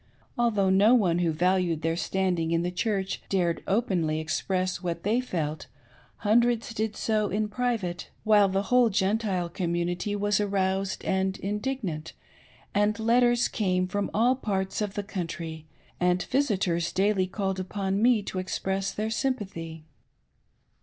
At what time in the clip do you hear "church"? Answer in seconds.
2.71-3.21